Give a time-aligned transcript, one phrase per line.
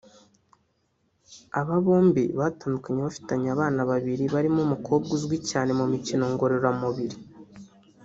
[1.59, 7.17] Aba bombi batandukanye bafitanye abana babiri barimo umukobwa uzwi cyane mu mikino ngororamubiri